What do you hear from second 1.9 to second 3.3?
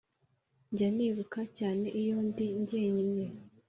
iyo ndi jyenyine